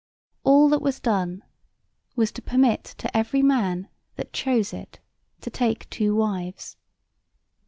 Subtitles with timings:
[0.43, 1.43] All that was done
[2.15, 4.99] was to permit to every man that chose it
[5.41, 6.75] to take two wives.